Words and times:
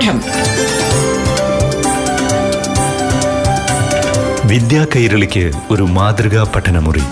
പാഠം 0.00 0.20
വിദ്യാ 4.46 4.86
കൈരളിക്ക് 4.96 5.52
ഒരു 5.70 5.82
മാതൃകാ 5.82 6.52
പഠനമുറി. 6.56 7.02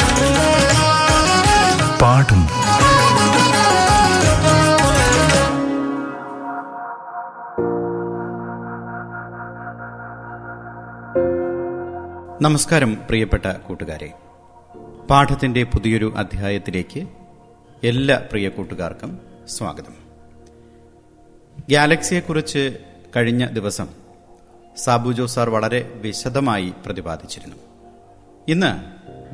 പാഠം. 2.03 2.43
നമസ്കാരം 12.43 12.95
പ്രിയപ്പെട്ട 12.95 13.47
കൂട്ടുകാരെ. 13.47 14.13
പാഠത്തിന്റെ 15.11 15.63
പുതിയൊരു 15.63 16.15
അധ്യായത്തിലേക്ക് 16.17 17.07
എല്ലാ 17.85 18.19
പ്രിയ 18.33 18.49
കൂട്ടുകാർക്കും 18.49 19.19
സ്വാഗതം. 19.49 20.08
ഗാലക്സിയെക്കുറിച്ച് 21.71 22.79
കഴിഞ്ഞ 23.17 23.47
ദിവസം 23.47 23.87
സാബുജോ 24.77 25.27
സാർ 25.27 25.51
വളരെ 25.51 25.93
വിശദമായി 25.95 26.73
പ്രതിപാദിച്ചിരുന്നു. 26.87 27.57
ഇന്ന് 28.49 28.71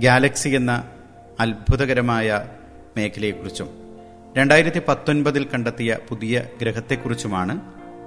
ഗാലക്സി 0.01 0.49
എന്ന 0.49 0.89
അത്ഭുതകരമായ 1.41 2.49
മേഖലയെക്കുറിച്ചും 2.97 3.69
രണ്ടായിരത്തി 4.37 4.83
പത്തൊൻപതിൽ 4.89 5.45
കണ്ടെത്തിയ 5.45 5.99
പുതിയ 6.09 6.47
ഗ്രഹത്തെക്കുറിച്ചുമാണ് 6.61 7.61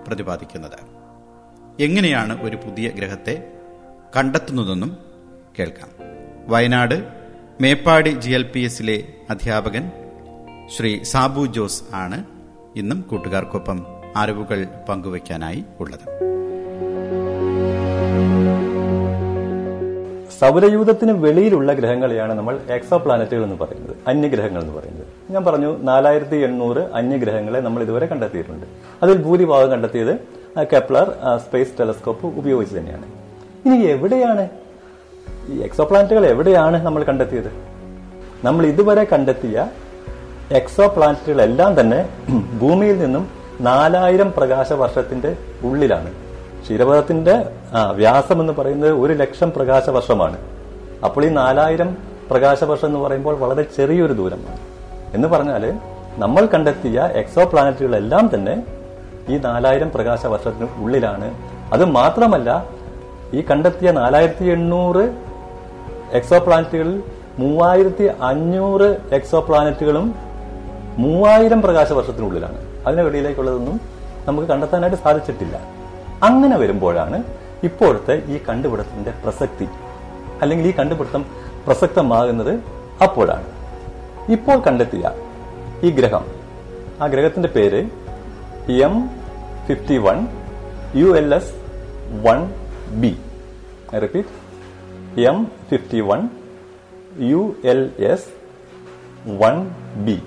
പ്രതിപാദിക്കുന്നത്. 0.08 0.80
എങ്ങനെയാണ് 1.82 2.42
ഒരു 2.42 2.56
പുതിയ 2.56 2.90
ഗ്രഹത്തെ 2.90 3.52
കണ്ടെത്തുന്നതെന്നും 4.18 4.98
കേൾക്കാം. 5.60 5.90
Wayanad 6.48 7.08
Meppadi 7.62 8.10
G 8.10 8.32
L 8.32 8.44
P 8.44 8.60
എസിലെ 8.60 9.14
അധ്യാപകൻ 9.30 9.92
ശ്രീ 10.78 11.04
സാബു 11.04 11.46
ജോസ് 11.46 11.84
ആണ്. 11.94 12.26
ഇന്നും 12.76 13.02
കൂട്ടുകാർക്കൊപ്പം 13.02 13.97
അറിവുകൾ 14.18 14.66
പങ്കുവയ്ക്കാനായി 14.90 15.64
ഉള്ളത്. 15.80 16.06
സൗരയൂഥത്തിന് 20.40 21.12
വെളിയിലുള്ള 21.12 21.74
ഗ്രഹങ്ങളെയാണ് 21.74 22.34
നമ്മൾ 22.34 22.60
എക്സോ 22.70 22.98
പ്ലാനറ്റുകൾ 22.98 23.44
എന്ന് 23.44 23.56
പറയുന്നത് 23.62 23.96
അന്യഗ്രഹങ്ങൾ 24.08 24.62
എന്ന് 24.62 24.74
പറയുന്നത്. 24.74 25.08
ഞാൻ 25.34 25.46
പറഞ്ഞു 25.46 25.78
നാലായിരത്തി 25.78 26.36
എണ്ണൂറ് 26.36 26.78
അന്യഗ്രഹങ്ങളെ 26.78 27.60
നമ്മൾ 27.60 27.84
ഇതുവരെ 27.84 28.06
കണ്ടെത്തിയിട്ടുണ്ട്. 28.06 28.66
അതിൽ 29.04 29.18
ഭൂരിഭാഗം 29.18 29.72
കണ്ടെത്തിയത് 29.72 30.14
കെപ്ലർ 30.74 31.14
സ്പേസ് 31.38 31.80
ടെലസ്കോപ്പ് 31.80 32.28
ഉപയോഗിച്ച് 32.28 32.78
തന്നെയാണ്. 32.78 33.06
ഇനി 33.66 33.78
എവിടെയാണ്? 33.86 34.50
ഈ 35.50 35.62
എക്സോ 35.62 35.84
പ്ലാനറ്റുകൾ 35.84 36.26
എവിടെയാണ് 36.26 36.86
നമ്മൾ 36.86 37.04
കണ്ടെത്തിയത്? 37.04 37.52
നമ്മൾ 38.44 38.66
ഇതുവരെ 38.66 39.04
കണ്ടെത്തിയ 39.14 39.68
എക്സോ 40.52 40.88
പ്ലാനറ്റുകളെല്ലാം 40.88 41.80
തന്നെ 41.80 42.10
ഭൂമിയിൽ 42.62 43.00
നിന്നും 43.00 43.37
നാലായിരം 43.62 44.32
പ്രകാശ 44.32 44.74
വർഷത്തിന്റെ 44.74 45.36
ഉള്ളിലാണ് 45.64 46.10
ക്ഷീരപഥത്തിന്റെ 46.64 47.46
വ്യാസം 47.96 48.42
എന്ന് 48.42 48.54
പറയുന്നത് 48.54 48.92
ഒരു 48.92 49.14
ലക്ഷം 49.14 49.52
പ്രകാശ 49.56 49.90
വർഷമാണ് 49.90 50.38
അപ്പോൾ 51.06 51.26
ഈ 51.26 51.30
നാലായിരം 51.30 51.98
പ്രകാശ 52.32 52.64
വർഷം 52.64 52.88
എന്ന് 52.88 53.00
പറയുമ്പോൾ 53.00 53.36
വളരെ 53.36 53.64
ചെറിയൊരു 53.78 54.14
ദൂരമാണ്. 54.14 54.60
എന്ന് 55.14 55.28
പറഞ്ഞാൽ 55.28 55.74
നമ്മൾ 56.18 56.46
കണ്ടെത്തിയ 56.54 57.00
എക്സോ 57.22 57.44
പ്ലാനറ്റുകളെല്ലാം 57.46 58.32
തന്നെ 58.36 58.64
ഈ 59.30 59.38
നാലായിരം 59.38 59.92
പ്രകാശ 59.92 60.26
വർഷത്തിന് 60.26 60.68
ഉള്ളിലാണ്. 60.84 61.30
അത് 61.74 61.86
മാത്രമല്ല 61.86 62.66
ഈ 63.34 63.42
കണ്ടെത്തിയ 63.42 63.92
നാലായിരത്തി 63.92 64.46
എണ്ണൂറ് 64.46 65.10
എക്സോ 66.14 66.40
പ്ലാനറ്റുകളിൽ 66.40 67.04
മൂവായിരത്തി 67.40 68.04
അഞ്ഞൂറ് 68.04 68.98
എക്സോ 69.14 69.40
പ്ലാനറ്റുകളും 69.40 70.16
മൂവായിരം 70.98 71.62
പ്രകാശ 71.62 71.92
വർഷത്തിനുള്ളിലാണ് 71.94 72.67
അതിന് 72.88 73.02
വെളിയിലേക്കുള്ളതൊന്നും 73.02 73.82
നമുക്ക് 74.26 74.48
കണ്ടെത്താനായിട്ട് 74.48 74.98
സാധിച്ചിട്ടില്ല. 74.98 75.60
അങ്ങനെ 76.24 76.58
വരുമ്പോഴാണ് 76.58 77.24
ഇപ്പോഴത്തെ 77.64 78.24
ഈ 78.26 78.40
കണ്ടുപിടുത്തത്തിന്റെ 78.50 79.14
പ്രസക്തി 79.24 79.68
അല്ലെങ്കിൽ 80.42 80.68
ഈ 80.68 80.72
കണ്ടുപിടുത്തം 80.72 81.26
പ്രസക്തമാകുന്നത് 81.66 82.60
അപ്പോഴാണ്. 83.04 83.46
ഇപ്പോൾ 84.32 84.60
കണ്ടെത്തിയ 84.60 85.12
ഈ 85.84 85.90
ഗ്രഹം 85.90 86.26
ആ 87.02 87.08
ഗ്രഹത്തിന്റെ 87.08 87.50
പേര് 87.50 87.90
M 88.72 89.10
fifty 89.68 89.98
one 89.98 90.28
U 90.96 91.18
L 91.18 91.36
S 91.36 91.52
one 92.26 92.54
B. 93.02 93.18
Repeat. 94.00 94.30
M 95.22 95.48
fifty 95.70 96.00
one 96.00 96.30
U 97.20 97.56
L 97.66 97.92
S 98.00 98.30
one 99.44 99.70
B. 100.06 100.22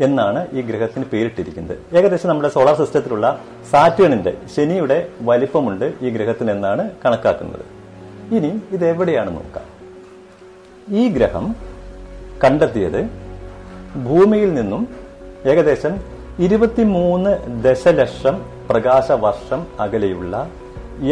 എന്നാണ് 0.00 0.46
ഈ 0.52 0.62
ഗ്രഹത്തിന് 0.62 1.04
പേരിട്ടിരിക്കുന്നത്. 1.04 1.96
ഏകദേശം 1.96 2.28
നമ്മുടെ 2.28 2.48
സോളാർ 2.48 2.74
സിസ്റ്റത്തിലുള്ള 2.74 3.40
സാറ്റേണിന്റെ 3.70 4.36
ശനിയുടെ 4.56 5.08
വലിപ്പമുണ്ട് 5.20 5.94
ഈ 6.02 6.10
ഗ്രഹത്തിന് 6.10 6.50
എന്നാണ് 6.50 6.90
കണക്കാക്കുന്നത്. 7.04 7.64
ഇനി 8.36 8.60
ഇത് 8.72 8.86
എവിടെയാണ് 8.86 9.36
നോക്കാം. 9.36 9.64
ഈ 10.94 11.08
ഗ്രഹം 11.08 11.54
കണ്ടെത്തിയത് 12.44 13.10
ഭൂമിയിൽ 14.06 14.54
നിന്നും 14.54 14.88
ഏകദേശം 15.46 16.00
ഇരുപത്തിമൂന്ന് 16.38 17.62
ദശലക്ഷം 17.62 18.44
പ്രകാശ 18.70 19.12
വർഷം 19.12 19.66
അകലെയുള്ള 19.80 20.50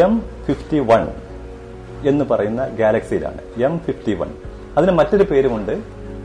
എം 0.04 0.22
ഫിഫ്റ്റി 0.46 0.78
വൺ 0.78 1.08
എന്ന് 2.08 2.24
പറയുന്ന 2.24 2.68
ഗാലക്സിയിലാണ് 2.68 3.38
എം 3.64 3.78
ഫിഫ്റ്റി 3.78 4.14
വൺ 4.14 4.30
അതിന് 4.78 4.92
മറ്റൊരു 4.92 5.22
പേരുമുണ്ട് 5.22 5.72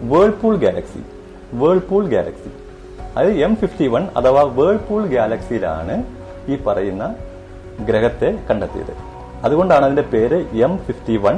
വേൾപൂൾ 0.02 0.56
ഗാലക്സി 0.56 1.19
വേൾപൂൾ 1.62 2.04
ഗാലക്സി 2.14 2.52
അത് 3.18 3.30
എം 3.46 3.54
ഫിഫ്റ്റി 3.62 3.88
വൺ 3.94 4.04
അഥവാ 4.18 4.44
വേൾപൂൾ 4.60 5.04
ഗാലക്സിയിലാണ് 5.16 5.96
ഈ 6.52 6.56
പറയുന്ന 6.68 7.04
ഗ്രഹത്തെ 7.88 8.30
കണ്ടെത്തിയത്. 8.50 8.94
അതുകൊണ്ടാണ് 9.46 9.84
അതിന്റെ 9.86 10.06
പേര് 10.14 10.38
M 10.68 10.78
fifty 10.78 11.18
one 11.26 11.36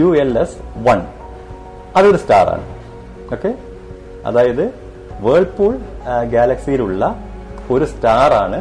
U 0.00 0.08
L 0.22 0.32
S 0.38 0.58
one 0.86 1.00
അതൊരു 1.96 2.16
സ്റ്റാർ 2.16 2.46
ആണ്. 2.54 2.64
ഓക്കെ 3.34 3.50
അതായത് 4.26 4.64
വേൾപൂൾ 5.20 5.72
ഗാലക്സിയിലുള്ള 6.34 7.02
ഒരു 7.70 7.84
സ്റ്റാർ 7.84 8.32
ആണ് 8.44 8.58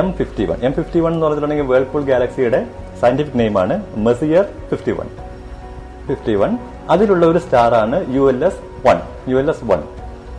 M 0.00 0.12
fifty 0.12 0.44
one 0.50 0.58
M 0.66 0.72
fifty 0.72 1.00
one 1.04 1.12
എന്ന് 1.12 1.26
പറഞ്ഞിട്ടുണ്ടെങ്കിൽ 1.26 1.68
വേൾപൂൾ 1.72 2.02
ഗാലക്സിയുടെ 2.02 2.60
scientific 3.00 3.38
നെയിമാണ് 3.38 3.74
Messier 4.06 4.44
fifty 4.70 4.92
one 5.00 5.08
fifty 6.08 6.34
one 6.42 6.52
അതിലുള്ള 6.90 7.26
ഒരു 7.26 7.38
സ്റ്റാർ 7.38 7.74
ആണ് 7.74 8.16
U 8.16 8.28
L 8.28 8.44
S 8.44 8.60
one 8.86 8.98
U 9.30 9.36
L 9.36 9.50
S 9.50 9.64
one. 9.64 9.82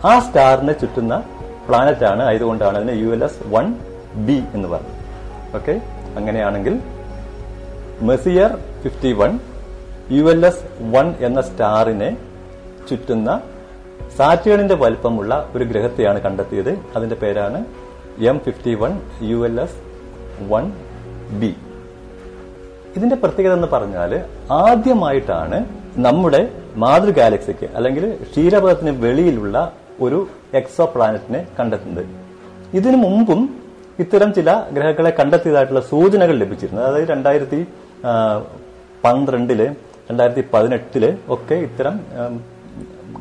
ആ 0.04 0.18
സ്റ്റാറിനെ 0.18 0.72
ചുറ്റുന്ന 0.72 1.22
പ്ലാനറ്റ് 1.68 2.04
ആണ് 2.04 2.22
ആയതുകൊണ്ടാണ് 2.22 2.76
അതിനെ 2.78 2.92
U 2.92 3.08
L 3.08 3.24
S 3.24 3.40
one 3.46 3.74
B 4.14 4.44
എന്ന് 4.54 4.68
പറഞ്ഞത്. 4.68 4.96
ഓക്കെ? 5.54 5.80
അങ്ങനെയാണെങ്കിൽ 6.16 6.80
Messier 8.02 8.50
fifty 8.82 9.12
one 9.12 9.38
U 10.10 10.24
L 10.24 10.46
S 10.46 10.64
one 10.80 11.14
എന്ന 11.20 11.40
സ്റ്റാറിനെ 11.40 12.16
ചുറ്റുന്ന 12.88 13.40
സാറ്റേണിന്റെ 14.16 14.74
വലിപ്പമുള്ള 14.74 15.50
ഒരു 15.56 15.64
ഗ്രഹത്തെയാണ് 15.64 16.20
കണ്ടെത്തിയത്. 16.20 16.78
അതിന്റെ 16.96 17.16
പേരാണ് 17.16 17.64
M 18.18 18.38
fifty 18.38 18.74
one 18.74 19.00
U 19.22 19.44
L 19.44 19.60
S 19.60 19.78
one 20.52 20.72
B. 21.40 21.56
ഇതിന്റെ 22.96 23.16
പ്രത്യേകത 23.16 23.52
എന്ന് 23.52 23.68
പറഞ്ഞാൽ 23.72 24.20
ആദ്യമായിട്ടാണ് 24.52 25.58
നമ്മുടെ 25.96 26.59
മാതൃ 26.76 27.10
ഗാലക്സിക്ക് 27.10 27.66
അല്ലെങ്കിൽ 27.76 28.04
ക്ഷീരപഥത്തിന് 28.30 28.92
വെളിയിലുള്ള 29.04 29.56
ഒരു 30.00 30.18
എക്സോ 30.54 30.84
പ്ലാനറ്റിനെ 30.94 31.46
കണ്ടെത്തുന്നത്. 31.58 32.04
ഇതിനു 32.74 32.96
മുമ്പും 32.96 33.40
ഇത്തരം 33.98 34.32
ചില 34.32 34.50
ഗ്രഹങ്ങളെ 34.76 35.10
കണ്ടെത്തിയതായിട്ടുള്ള 35.18 35.80
സൂചനകൾ 35.80 36.36
ലഭിച്ചിരുന്നു. 36.42 36.82
അതായത് 36.82 37.08
രണ്ടായിരത്തി 37.08 37.66
പന്ത്രണ്ടിൽ 39.04 39.60
രണ്ടായിരത്തി 40.10 40.44
പതിനെട്ടിൽ 40.52 41.04
ഒക്കെ 41.34 41.54
ഇത്തരം 41.54 42.00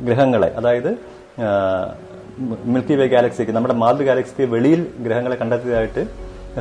ഗ്രഹങ്ങളെ 0.07 0.49
അതായത് 0.59 0.91
മിൽക്കി 2.73 2.93
വേ 2.93 3.07
ഗാലക്സിക്ക് 3.07 3.51
നമ്മുടെ 3.51 3.73
മാതൃ 3.73 4.03
ഗാലക്സിക്ക് 4.09 4.43
വെളിയിൽ 4.53 4.81
ഗ്രഹങ്ങളെ 5.05 5.35
കണ്ടെത്തിയതായിട്ട് 5.41 6.03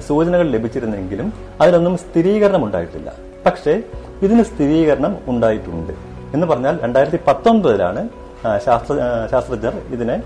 സൂചനകൾ 0.09 0.47
ലഭിച്ചിരുന്നെങ്കിലും 0.49 1.33
അതിനൊന്നും 1.61 1.99
സ്ഥിരീകരണം 1.99 2.65
ഉണ്ടായിട്ടില്ല 2.65 3.13
പക്ഷേ 3.47 3.83
ഇതിന് 4.23 4.43
സ്ഥിരീകരണം 4.43 5.17
ഉണ്ടായിട്ടുണ്ട്. 5.29 5.93
എന്ന് 6.35 6.47
പറഞ്ഞാൽ 6.47 6.75
രണ്ടായിരത്തി 6.83 7.19
പത്തൊൻപതിലാണ് 7.29 8.09
ശാസ്ത്ര 8.65 8.95
ശാസ്ത്രജ്ഞർ 9.31 9.75
ഇതിനെ 9.95 10.17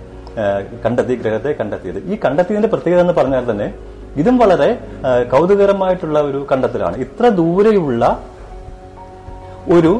കണ്ടെത്തി 0.84 1.14
ഗ്രഹത്തെ 1.14 1.52
കണ്ടെത്തിയത്. 1.60 1.98
ഈ 2.12 2.18
കണ്ടെത്തിയതിന്റെ 2.24 2.68
പ്രത്യേകത 2.68 3.00
എന്ന് 3.00 3.12
പറഞ്ഞാൽ 3.12 3.50
തന്നെ 3.50 3.74
ഇതും 4.16 4.36
വളരെ 4.38 4.68
കൗതുകരമായിട്ടുള്ള 5.32 6.20
ഒരു 6.20 6.46
കണ്ടെത്തലാണ്. 6.52 6.96
ഇത്ര 6.96 7.28
ദൂരെയുള്ള 7.28 8.22
ഒരു 9.72 9.92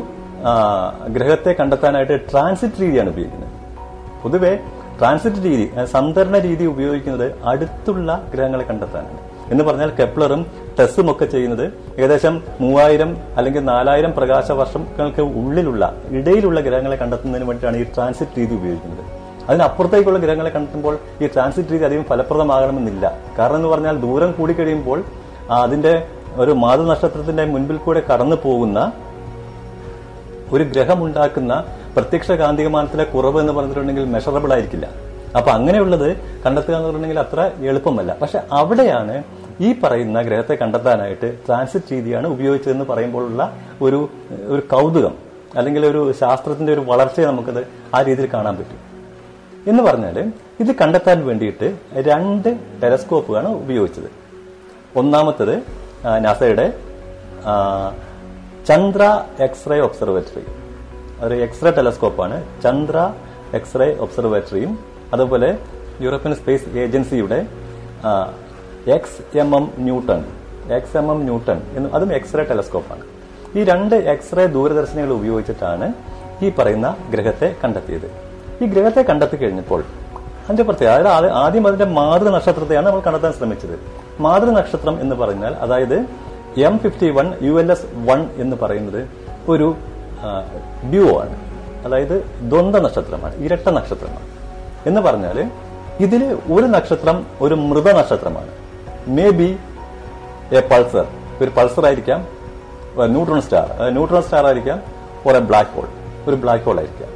ഗ്രഹത്തെ 1.08 1.52
കണ്ടെത്താനായിട്ട് 1.60 2.20
ട്രാൻസിറ്റ് 2.30 2.80
രീതിയാണ് 2.80 3.08
ഉപയോഗിക്കുന്നത്. 3.08 3.50
പൊതുവെ 4.22 4.52
ട്രാൻസിറ്റ് 4.98 5.44
രീതി 5.44 5.70
സന്തരണ 5.92 6.38
രീതി 6.38 6.64
ഉപയോഗിക്കുന്നത് 6.64 7.26
അടുത്തുള്ള 7.44 8.28
ഗ്രഹങ്ങളെ 8.34 8.64
കണ്ടെത്താനാണ്. 8.64 9.18
എന്ന് 9.52 9.64
പറഞ്ഞാൽ 9.64 9.90
കെപ്ലറും 10.00 10.42
ടെസ്സും 10.78 11.10
ഒക്കെ 11.10 11.24
ചെയ്യുന്നത് 11.24 11.72
ഏകദേശം 11.98 12.42
മൂവായിരം 12.60 13.16
അല്ലെങ്കിൽ 13.36 13.64
നാലായിരം 13.64 14.12
പ്രകാശ 14.12 14.52
വർഷങ്ങൾക്ക് 14.52 15.20
ഉള്ളിലുള്ള 15.20 15.94
ഇടയിലുള്ള 16.08 16.60
ഗ്രഹങ്ങളെ 16.60 16.96
കണ്ടെത്തുന്നതിന് 16.96 17.48
വേണ്ടിയിട്ടാണ് 17.48 17.82
ഈ 17.82 17.94
ട്രാൻസിറ്റ് 17.94 18.38
രീതി 18.38 18.54
ഉപയോഗിക്കുന്നത്. 18.54 19.04
അതിനപ്പുറത്തേക്കുള്ള 19.48 20.18
ഗ്രഹങ്ങളെ 20.18 20.50
കണ്ടെത്തുമ്പോൾ 20.50 20.98
ഈ 21.20 21.26
ട്രാൻസിറ്റ് 21.26 21.72
രീതി 21.72 21.84
അധികം 21.84 22.04
ഫലപ്രദമാകണമെന്നില്ല. 22.04 23.18
കാരണം 23.38 23.56
എന്ന് 23.56 23.68
പറഞ്ഞാൽ 23.68 24.00
ദൂരം 24.00 24.32
കൂടിക്കഴിയുമ്പോൾ 24.32 25.00
കഴിയുമ്പോൾ 25.00 25.52
അതിന്റെ 25.52 26.06
ഒരു 26.36 26.50
മാതൃനക്ഷത്രത്തിന്റെ 26.50 27.44
മുൻപിൽ 27.44 27.76
കൂടെ 27.76 28.02
കടന്നു 28.12 28.36
പോകുന്ന 28.44 28.92
ഒരു 30.52 30.64
ഗ്രഹം 30.64 31.04
ഉണ്ടാക്കുന്ന 31.04 31.64
പ്രത്യക്ഷ 31.96 32.30
കാന്തികമാനത്തിലെ 32.30 33.04
കുറവ് 33.04 33.40
എന്ന് 33.40 33.52
പറഞ്ഞിട്ടുണ്ടെങ്കിൽ 33.52 34.04
മെഷറബിൾ 34.04 34.52
ആയിരിക്കില്ല. 34.52 34.88
അപ്പൊ 35.36 35.50
അങ്ങനെയുള്ളത് 35.50 36.16
കണ്ടെത്തുക 36.16 36.74
എന്ന് 36.74 36.88
പറഞ്ഞിട്ടുണ്ടെങ്കിൽ 36.88 37.18
അത്ര 37.18 37.50
എളുപ്പമല്ല. 37.64 38.16
പക്ഷെ 38.22 38.42
അവിടെയാണ് 38.52 39.22
ഈ 39.60 39.80
പറയുന്ന 39.80 40.22
ഗ്രഹത്തെ 40.22 40.54
കണ്ടെത്താനായിട്ട് 40.54 41.38
ട്രാൻസിറ്റ് 41.46 41.92
രീതിയാണ് 41.92 42.26
ഉപയോഗിച്ചതെന്ന് 42.26 42.84
പറയുമ്പോഴുള്ള 42.84 43.58
ഒരു 43.82 44.08
ഒരു 44.46 44.60
കൗതുകം 44.60 45.14
അല്ലെങ്കിൽ 45.54 45.86
ഒരു 45.86 46.12
ശാസ്ത്രത്തിന്റെ 46.12 46.72
ഒരു 46.72 46.80
വളർച്ചയെ 46.80 47.24
നമുക്കത് 47.24 47.66
ആ 47.94 48.02
രീതിയിൽ 48.02 48.28
കാണാൻ 48.34 48.56
പറ്റും. 48.56 48.78
എന്ന് 49.66 49.82
പറഞ്ഞാൽ 49.82 50.32
ഇത് 50.60 50.76
കണ്ടെത്താൻ 50.76 51.26
വേണ്ടിയിട്ട് 51.26 51.78
രണ്ട് 51.96 52.58
ടെലസ്കോപ്പുകളാണ് 52.82 53.48
ഉപയോഗിച്ചത്. 53.48 54.10
ഒന്നാമത്തത് 54.96 55.62
നാസയുടെ 56.18 56.72
ചന്ദ്ര 58.68 59.24
എക്സ്റേ 59.40 59.80
ഒബ്സർവേറ്ററി. 59.80 60.44
ഒരു 61.26 61.34
എക്സ്റേ 61.34 61.70
ടെലസ്കോപ്പാണ്. 61.70 62.62
ചന്ദ്ര 62.62 63.14
എക്സ്റേ 63.54 63.94
ഒബ്സർവേറ്ററിയും 63.94 64.78
അതുപോലെ 65.12 65.58
യൂറോപ്യൻ 66.00 66.34
സ്പേസ് 66.34 66.68
ഏജൻസിയുടെ 66.68 67.46
X 68.86 69.38
M 69.38 69.56
M 69.56 69.70
Newton 69.78 70.24
X 70.72 70.96
M 70.96 71.10
M 71.10 71.22
Newton 71.22 71.60
എന്ന് 71.76 71.90
അതും 71.94 72.12
എക്സ്റേ 72.12 72.42
ടെലസ്കോപ്പാണ് 72.42 73.02
ഈ 73.58 73.64
രണ്ട് 73.64 73.94
എക്സ്റേ 73.94 74.46
ദൂരദർശിനികൾ 74.46 75.12
ഉപയോഗിച്ചിട്ടാണ് 75.12 75.92
ഈ 76.42 76.52
പറയുന്ന 76.58 76.96
ഗ്രഹത്തെ 77.10 77.56
കണ്ടെത്തിയത്. 77.64 78.10
ഈ 78.64 78.66
ഗ്രഹത്തെ 78.66 79.02
കണ്ടെത്തി 79.02 79.36
കഴിഞ്ഞപ്പോൾ 79.36 79.80
അതിന്റെ 80.20 80.62
പ്രത്യേകത 80.62 81.06
അതായത് 81.06 81.34
ആദ്യ- 81.34 81.66
അതിന്റെ 81.66 81.84
മാതൃ 81.84 82.30
നക്ഷത്രത്തെയാണ് 82.30 82.86
നമ്മൾ 82.86 83.00
കണ്ടെത്താൻ 83.00 83.32
ശ്രമിച്ചത്. 83.32 83.80
മാതൃ 84.20 84.50
നക്ഷത്രം 84.50 85.00
എന്ന് 85.00 85.16
പറഞ്ഞാൽ 85.16 85.54
അതായത് 85.54 86.06
M 86.60 86.78
fifty 86.78 87.10
one 87.10 87.34
U 87.42 87.52
L 87.52 87.72
S 87.72 87.86
one 87.94 88.30
എന്ന് 88.36 88.56
പറയുന്നത് 88.56 89.08
ഒരു 89.48 89.74
ഡ്യുവോ 90.90 91.20
ആണ്. 91.20 91.40
അതായത് 91.84 92.22
ദ്വന്ദ്വ 92.40 92.80
നക്ഷത്രമാണ് 92.80 93.34
ഇരട്ട 93.36 93.68
നക്ഷത്രമാണ്. 93.68 94.26
എന്ന് 94.86 95.00
പറഞ്ഞാൽ 95.00 95.50
ഇതിൽ 96.00 96.38
ഒരു 96.52 96.66
നക്ഷത്രം 96.66 97.26
ഒരു 97.40 97.54
മൃത 97.54 97.92
നക്ഷത്രമാണ്. 97.92 98.61
മേ 99.08 99.30
ബി 99.30 99.58
എ 100.56 100.60
പൾസർ 100.70 101.06
ഒരു 101.42 101.50
പൾസർ 101.56 101.84
ആയിരിക്കാം 101.86 102.20
ന്യൂട്രോൺ 103.14 103.40
സ്റ്റാർ 103.42 103.66
ന്യൂട്രോൺ 103.96 104.22
സ്റ്റാർ 104.22 104.46
ആയിരിക്കാം 104.46 104.78
ഒരു 105.26 105.38
ബ്ലാക്ക് 105.38 105.70
ഹോൾ 105.70 105.88
ഒരു 106.28 106.36
ബ്ലാക്ക് 106.36 106.64
ഹോൾ 106.64 106.78
ആയിരിക്കാം. 106.78 107.08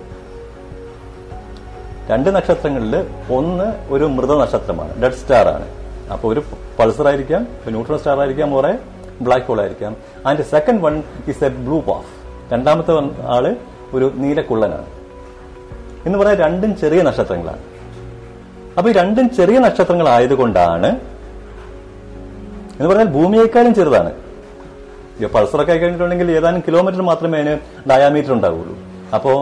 രണ്ട് 2.11 2.31
നക്ഷത്രങ്ങളിൽ 2.37 2.94
ഒന്ന് 3.37 3.93
ഒരു 3.94 4.05
മൃത 4.05 4.33
നക്ഷത്രമാണ്. 4.43 5.03
ഡെഡ് 5.03 5.12
സ്റ്റാർ 5.12 5.49
ആണ്. 5.49 5.67
അപ്പോൾ 6.12 6.29
ഒരു 6.33 6.43
പൾസർ 6.79 7.09
ആയിരിക്കാം 7.09 7.43
ന്യൂട്രോൺ 7.69 7.99
സ്റ്റാർ 7.99 8.21
ആയിരിക്കാം 8.21 8.55
ഓറെ 8.55 8.79
ബ്ലാക്ക് 9.21 9.47
ഹോൾ 9.47 9.61
ആയിരിക്കാം. 9.61 9.97
And 10.27 10.43
second 10.43 10.81
one 10.81 11.03
is 11.29 11.44
a 11.44 11.49
blue 11.49 11.81
പാഫ് 11.81 12.11
രണ്ടാമത്തെ 12.53 12.93
ആൾ 13.37 13.56
ഒരു 13.94 14.12
നീലക്കുള്ളനാണ് 14.15 14.87
എന്ന് 16.06 16.19
പറയാൻ 16.19 16.37
രണ്ടും 16.37 16.77
ചെറിയ 16.77 17.03
നക്ഷത്രങ്ങളാണ്. 17.03 17.62
അപ്പൊ 18.79 18.91
ഈ 18.91 18.93
രണ്ടും 18.93 19.37
ചെറിയ 19.37 19.59
നക്ഷത്രങ്ങൾ 19.59 20.09
ആയതുകൊണ്ടാണ് 20.09 21.16
എന്ന് 22.78 22.88
പറഞ്ഞാൽ 22.90 23.11
ഭൂമിയേക്കാളും 23.17 23.75
ചെറുതാണ്. 23.75 24.12
പൾസറൊക്കെ 25.34 25.73
കഴിഞ്ഞിട്ടുണ്ടെങ്കിൽ 25.73 26.31
ഏതാനും 26.38 26.62
കിലോമീറ്റർ 26.67 27.02
മാത്രമേ 27.11 27.37
അതിന് 27.40 27.55
ഡയാമീറ്റർ 27.90 28.32
ഉണ്ടാവുള്ളൂ. 28.32 28.75
അപ്പോ 29.17 29.32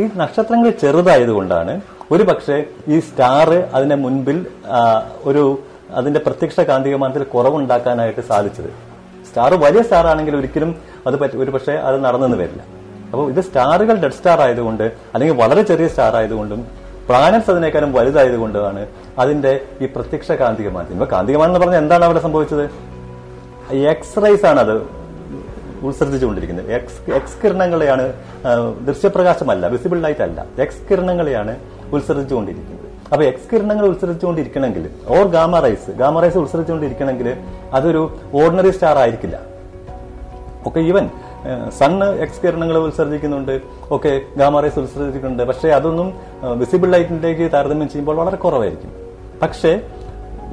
ഈ 0.00 0.02
നക്ഷത്രങ്ങൾ 0.16 0.68
ചെറുതായതുകൊണ്ടാണ് 0.82 1.72
ഒരു 2.14 2.22
പക്ഷേ 2.22 2.56
ഈ 2.88 2.98
സ്റ്റാർ 3.08 3.48
അതിന്റെ 3.76 3.96
മുൻപിൽ 4.04 4.38
ഒരു 5.30 5.42
അതിന്റെ 5.98 6.20
പ്രത്യക്ഷ 6.26 6.60
കാന്തികമാനത്തിൽ 6.60 7.22
കുറവുണ്ടാക്കാനായിട്ട് 7.34 8.22
സാധിച്ചത്. 8.30 8.70
സ്റ്റാർ 9.28 9.54
വലിയ 9.64 9.82
സ്റ്റാർ 9.82 10.06
ആണെങ്കിൽ 10.12 10.34
ഒരിക്കലും 10.36 10.70
അത് 11.06 11.16
പറ്റി 11.20 11.36
ഒരു 11.44 11.50
പക്ഷേ 11.50 11.74
അത് 11.88 12.04
നടന്നെന്ന് 12.04 12.38
വരില്ല. 12.42 12.62
അപ്പോൾ 13.12 13.24
ഇത് 13.32 13.40
സ്റ്റാറുകൾ 13.48 13.96
ഡെഡ് 14.04 14.16
സ്റ്റാർ 14.18 14.38
ആയതുകൊണ്ട് 14.46 14.84
അല്ലെങ്കിൽ 15.14 15.36
വളരെ 15.42 15.62
ചെറിയ 15.62 15.88
സ്റ്റാർ 15.88 16.14
ആയതുകൊണ്ടും 16.16 16.60
പ്ലാനറ്റ്സ് 17.08 17.50
അതിനേക്കാളും 17.50 17.92
വലുതായതുകൊണ്ടാണ് 17.92 18.86
അതിന്റെ 19.18 19.52
ഈ 19.80 19.86
പ്രത്യക്ഷ 19.86 20.32
കാന്തികമാനം 20.32 20.92
ഇപ്പൊ 20.92 21.06
കാന്തികമാനം 21.12 21.50
എന്ന് 21.50 21.60
പറഞ്ഞാൽ 21.60 21.80
എന്താണ് 21.82 22.04
അവിടെ 22.04 22.20
സംഭവിച്ചത്? 22.26 22.64
എക്സ്റേസ് 23.92 24.46
ആണ് 24.46 24.60
അത് 24.60 24.74
ഉത്സർജിച്ചുകൊണ്ടിരിക്കുന്നത്. 25.86 26.72
എക്സ് 26.72 27.10
എക്സ് 27.10 27.36
കിരണങ്ങളെയാണ് 27.44 28.04
ദൃശ്യപ്രകാശമല്ല 28.86 29.66
വിസിബിൾ 29.66 30.00
ലൈറ്റ് 30.00 30.20
അല്ല. 30.20 30.46
എക്സ് 30.58 30.82
കിരണങ്ങളെയാണ് 30.90 31.52
ഉത്സർജിച്ചുകൊണ്ടിരിക്കുന്നത്. 31.92 32.86
അപ്പൊ 33.12 33.24
എക്സ് 33.24 33.48
കിരണങ്ങൾ 33.52 33.86
ഉത്സർജിച്ചുകൊണ്ടിരിക്കണമെങ്കിൽ 33.86 34.90
or 35.08 35.26
gamma 35.26 35.60
rays 35.60 35.90
gamma 35.90 36.20
rays 36.20 36.38
ഉത്സർജിച്ചുകൊണ്ടിരിക്കണമെങ്കിൽ 36.38 37.28
അതൊരു 37.72 38.02
ഓർഡിനറി 38.34 38.70
സ്റ്റാർ 38.70 38.98
ആയിരിക്കില്ല. 38.98 39.38
ഒക്കെ 40.66 40.80
ഈവൻ 40.80 41.10
സണ്ണ് 41.78 42.06
എക്സ് 42.24 42.40
കിരണങ്ങൾ 42.42 42.76
ഉത്സർജിക്കുന്നുണ്ട്. 42.78 43.54
ഓക്കെ 43.96 44.12
ഗാമറേസ് 44.40 44.78
ഉത്സർജിക്കുന്നുണ്ട്. 44.82 45.42
പക്ഷേ 45.50 45.68
അതൊന്നും 45.78 46.08
വിസിബിൾ 46.62 46.90
ലൈറ്റിലേക്ക് 46.94 47.46
താരതമ്യം 47.54 47.88
ചെയ്യുമ്പോൾ 47.92 48.16
വളരെ 48.22 48.38
കുറവായിരിക്കും. 48.44 48.92
പക്ഷേ 49.42 49.72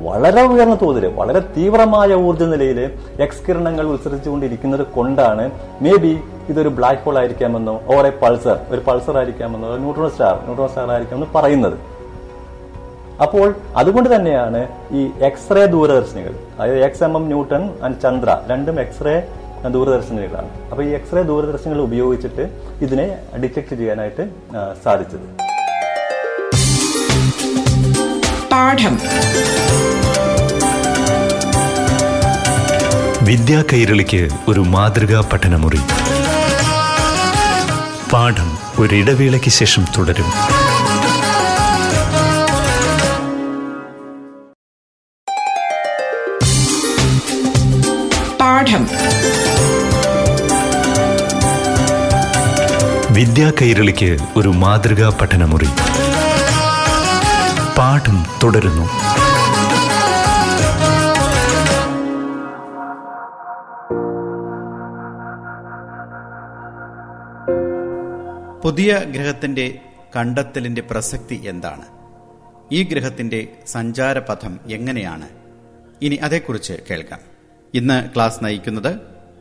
വളരെ 0.08 0.42
ഉയർന്ന 0.52 0.76
തോതിൽ 0.82 1.06
വളരെ 1.20 1.42
തീവ്രമായ 1.58 2.14
ഊർജ 2.28 2.44
നിലയിൽ 2.54 2.80
എക്സ്കിരണങ്ങൾ 3.26 3.86
ഉത്സർജിച്ചുകൊണ്ടിരിക്കുന്നത് 3.94 4.84
കൊണ്ടാണ് 4.96 5.44
മേ 5.84 5.94
ബി 6.04 6.14
ഇതൊരു 6.50 6.72
ബ്ലാക്ക് 6.78 7.02
ഹോൾ 7.06 7.18
ആയിരിക്കാമെന്നോ 7.22 7.76
ഓർ 7.96 8.06
എ 8.10 8.12
പൾസർ 8.24 8.58
ഒരു 8.74 8.82
പൾസർ 8.88 9.18
ആയിരിക്കാമെന്നോ 9.18 9.70
ന്യൂട്രോൺ 9.84 10.10
സ്റ്റാർ 10.16 10.36
ന്യൂട്രോൺ 10.46 10.70
സ്റ്റാർ 10.70 10.92
ആയിരിക്കാമെന്ന് 10.96 11.30
പറയുന്നത്. 11.36 11.78
അപ്പോൾ 13.24 13.48
അതുകൊണ്ട് 13.76 14.10
തന്നെയാണ് 14.16 14.62
ഈ 14.92 15.02
എക്സ്റേ 15.30 15.66
ദൂരദർശിനികൾ 15.66 16.34
അതായത് 16.60 16.84
X 16.84 17.04
M 17.04 17.14
M 17.18 17.26
Newton 17.28 17.64
and 17.84 17.98
Chandra 18.04 18.30
രണ്ടും 18.52 18.80
എക്സ്റേ 18.86 19.16
ദൂരദർശിനികളാണ് 19.74 20.70
അപ്പോൾ 20.70 20.84
ഈ 20.84 20.88
എക്സ്റേ 20.88 21.22
ദൂരദർശിനികൾ 21.22 21.82
ഉപയോഗിച്ചിട്ട് 21.82 22.50
ഇതിനെ 22.82 23.18
ഡിറ്റക്ട് 23.44 23.76
ചെയ്യാനായിട്ട് 23.76 24.30
സാധിച്ചത്. 24.84 25.46
പാഠം. 28.52 29.00
വിദ്യാ 33.26 33.64
കൈരളിക്ക് 33.74 34.30
ഒരു 34.48 34.60
മാതൃകാ 34.60 35.30
പഠനമുറി. 35.34 35.80
പാഠം 38.14 38.58
ഒരിടവേളയ്ക്ക് 38.80 39.50
ശേഷം 39.50 39.86
തുടരും. 39.98 40.26
പാഠം. 48.40 48.88
വിദ്യാ 53.16 53.52
കൈരളിക്ക് 53.62 54.18
ഒരു 54.36 54.50
മാതൃകാ 54.50 55.18
പഠനമുറി. 55.22 55.66
പാഠം 57.78 58.26
തുടരുന്നു. 58.44 58.90
പുതിയ 68.64 68.98
ഗ്രഹത്തിന്റെ 68.98 69.80
കണ്ടെത്തലിന്റെ 70.16 70.82
പ്രസക്തി 70.82 71.36
എന്താണ്? 71.36 71.86
ഈ 72.72 72.84
ഗ്രഹത്തിന്റെ 72.84 73.48
സഞ്ചാരപഥം 73.68 74.60
എങ്ങനെയാണ്? 74.72 75.28
ഇനി 76.02 76.16
അതേക്കുറിച്ച് 76.16 76.74
കേൾക്കാം. 76.92 77.20
ഇന്ന് 77.74 78.10
ക്ലാസ് 78.16 78.44
നയിക്കുന്നത് 78.44 78.96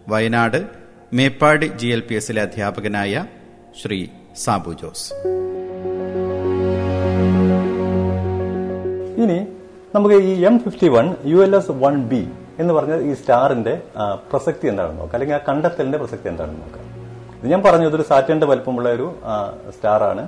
Wayanad 0.08 0.66
Meppadi 1.12 1.66
G 1.66 1.86
L 1.86 2.00
P 2.00 2.14
എസിലെ 2.14 2.42
അധ്യാപകനായ 2.42 3.26
ശ്രീ 3.80 3.96
സാബു 4.42 4.72
ജോസ്. 4.80 5.06
ഇനി 9.22 9.38
നമുക്ക് 9.94 10.16
ഈ 10.30 10.32
M 10.50 10.56
fifty 10.64 10.88
one 10.96 11.06
U 11.32 11.38
L 11.46 11.56
S 11.58 11.74
one 11.84 11.96
B 12.12 12.22
എന്ന് 12.62 12.72
പറഞ്ഞ 12.74 12.94
ഈ 13.10 13.12
സ്റ്റാറിന്റെ 13.20 13.74
പ്രസക്തി 14.30 14.66
എന്താണെന്ന് 14.72 15.00
നോക്കാം. 15.00 15.16
അല്ലെങ്കിൽ 15.16 15.36
ആ 15.38 15.42
കണ്ടെത്തലിന്റെ 15.48 15.98
പ്രസക്തി 15.98 16.28
എന്താണെന്ന് 16.32 16.62
നോക്കാം. 16.64 16.86
ഇത് 17.38 17.46
ഞാൻ 17.52 17.62
പറഞ്ഞു 17.66 17.86
ഇതൊരു 17.90 18.06
സാറ്റന്റെ 18.12 18.46
വലുപ്പമുള്ള 18.52 18.88
ഒരു 18.98 19.06
സ്റ്റാർ 19.76 20.02
ആണ് 20.10 20.24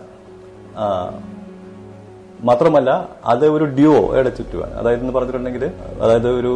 മാത്രമല്ല 2.50 2.90
അത് 3.32 3.46
ഒരു 3.56 3.64
ഡ്യുവോയുടെ 3.78 4.30
ചുറ്റുമാണ്. 4.38 4.74
അതായത് 4.80 5.12
പറഞ്ഞിട്ടുണ്ടെങ്കിൽ 5.18 5.64
അതായത് 6.04 6.30
ഒരു 6.40 6.54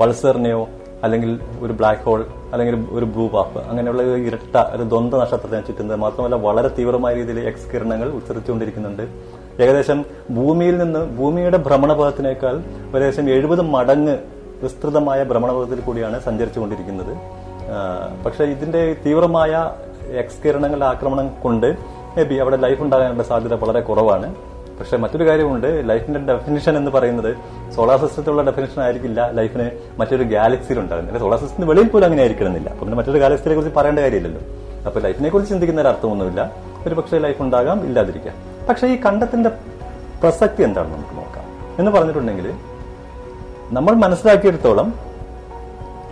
പൾസറിനെയോ 0.00 0.62
അല്ലെങ്കിൽ 1.04 1.32
ഒരു 1.64 1.72
ബ്ലാക്ക് 1.80 2.04
ഹോൾ 2.08 2.20
അല്ലെങ്കിൽ 2.54 2.76
ഒരു 2.96 3.06
ബ്ലൂ 3.14 3.26
പാപ്പ് 3.34 3.60
അങ്ങനെയുള്ള 3.70 4.02
ഇരട്ട 4.28 4.56
ഒരു 4.76 4.84
ദ്വന്ദ്വ 4.92 5.18
നക്ഷത്രത്തിനെ 5.22 5.60
ചുറ്റുന്നത് 5.68 5.98
മാത്രമല്ല 6.04 6.36
വളരെ 6.46 6.70
തീവ്രമായ 6.78 7.12
രീതിയിൽ 7.20 7.40
എക്സ് 7.50 7.68
കിരണങ്ങൾ 7.72 8.08
ഉത്സരിച്ചുകൊണ്ടിരിക്കുന്നുണ്ട് 8.18 9.04
ഏകദേശം 9.62 9.98
ഭൂമിയിൽ 10.36 10.76
നിന്ന് 10.82 11.02
ഭൂമിയുടെ 11.18 11.58
ഭ്രമണപഥത്തിനേക്കാൾ 11.66 12.54
ഏകദേശം 12.92 13.26
എഴുപത് 13.36 13.62
മടങ്ങ് 13.74 14.16
വിസ്തൃതമായ 14.62 15.20
ഭ്രമണപഥത്തിൽ 15.30 15.80
കൂടിയാണ് 15.86 16.16
സഞ്ചരിച്ചുകൊണ്ടിരിക്കുന്നത്. 16.26 17.12
പക്ഷേ 18.24 18.44
ഇതിന്റെ 18.54 18.82
തീവ്രമായ 19.04 19.52
എക്സ് 20.22 20.40
കിരണങ്ങളുടെ 20.44 20.86
ആക്രമണം 20.92 21.28
കൊണ്ട് 21.44 21.68
മേ 22.16 22.24
ബി 22.30 22.36
അവിടെ 22.42 22.58
ലൈഫ് 22.64 22.82
ഉണ്ടാകാനുള്ള 22.84 23.24
സാധ്യത 23.30 23.54
വളരെ 23.62 23.80
കുറവാണ്. 23.88 24.28
പക്ഷെ 24.80 24.96
മറ്റൊരു 24.96 25.28
കാര്യമുണ്ട്. 25.28 25.82
ലൈഫിന്റെ 25.88 26.20
ഡെഫിനിഷൻ 26.20 26.76
എന്ന് 26.76 26.90
പറയുന്നത് 26.90 27.36
സോളാർ 27.74 28.00
സിസ്റ്റത്തിലുള്ള 28.00 28.42
ഡെഫിനിഷൻ 28.42 28.82
ആയിരിക്കില്ല. 28.82 29.30
ലൈഫിന് 29.30 29.70
മറ്റൊരു 29.98 30.22
ഗാലക്സിയിൽ 30.22 30.78
ഉണ്ടാകുന്നത്. 30.80 31.18
സോളാർ 31.18 31.40
സിസ്റ്റത്തിന് 31.40 31.70
വെളിയിൽ 31.70 31.88
പോലും 31.88 32.04
അങ്ങനെ 32.04 32.20
ആയിരിക്കണമെന്നില്ല. 32.20 32.68
അപ്പൊ 32.68 32.84
പിന്നെ 32.84 32.98
മറ്റൊരു 32.98 33.18
ഗാലക്സിയെ 33.18 33.54
കുറിച്ച് 33.54 33.78
പറയേണ്ട 33.78 33.98
കാര്യമില്ലല്ലോ. 33.98 34.40
അപ്പൊ 34.86 35.00
ലൈഫിനെ 35.00 35.28
കുറിച്ച് 35.28 35.50
ചിന്തിക്കുന്ന 35.50 35.80
ഒരു 35.80 35.88
അർത്ഥമൊന്നുമില്ല. 35.88 36.52
ഒരു 36.86 36.94
പക്ഷേ 36.94 37.18
ലൈഫ് 37.18 37.42
ഉണ്ടാകാം 37.42 37.86
ഇല്ലാതിരിക്കാം. 37.86 38.34
പക്ഷേ 38.68 38.86
ഈ 38.86 39.00
കണ്ടത്തിന്റെ 39.00 39.50
പ്രസക്തി 40.22 40.62
എന്താണെന്ന് 40.62 40.96
നമുക്ക് 40.96 41.16
നോക്കാം. 41.16 41.44
എന്ന് 41.78 41.90
പറഞ്ഞിട്ടുണ്ടെങ്കിൽ 41.90 42.52
നമ്മൾ 43.70 43.92
മനസ്സിലാക്കിയെടുത്തോളം 43.92 44.94